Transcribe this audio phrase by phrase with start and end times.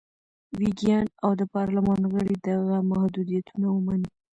[0.59, 4.09] ویګیان او د پارلمان غړي دغه محدودیتونه ومني.